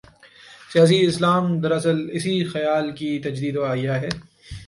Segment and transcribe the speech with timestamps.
[0.71, 4.09] 'سیاسی اسلام‘ دراصل اسی خیال کی تجدید و احیا ہے۔